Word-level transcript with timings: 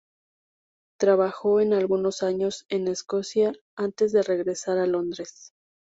Trabajó 0.99 1.59
algunos 1.59 2.23
años 2.23 2.65
en 2.69 2.87
Escocia 2.87 3.53
antes 3.75 4.11
de 4.11 4.23
regresar 4.23 4.79
a 4.79 4.87
Londres. 4.87 5.53